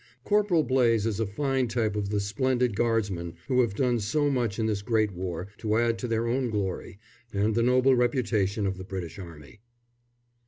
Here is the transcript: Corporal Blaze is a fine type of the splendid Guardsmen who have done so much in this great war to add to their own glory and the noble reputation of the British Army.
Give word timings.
Corporal 0.23 0.63
Blaze 0.63 1.05
is 1.05 1.19
a 1.19 1.27
fine 1.27 1.67
type 1.67 1.95
of 1.95 2.09
the 2.09 2.19
splendid 2.19 2.75
Guardsmen 2.75 3.35
who 3.47 3.61
have 3.61 3.75
done 3.75 3.99
so 3.99 4.31
much 4.31 4.57
in 4.57 4.65
this 4.65 4.81
great 4.81 5.11
war 5.11 5.47
to 5.59 5.77
add 5.77 5.99
to 5.99 6.07
their 6.07 6.25
own 6.25 6.49
glory 6.49 6.97
and 7.31 7.53
the 7.53 7.61
noble 7.61 7.93
reputation 7.95 8.65
of 8.65 8.77
the 8.79 8.83
British 8.83 9.19
Army. 9.19 9.59